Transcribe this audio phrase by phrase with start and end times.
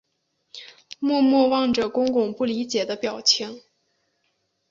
[0.97, 3.61] 默默望着公公不理解的表情